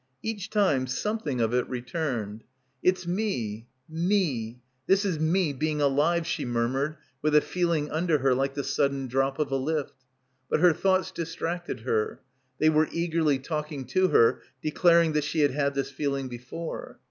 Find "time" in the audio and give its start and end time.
0.49-0.87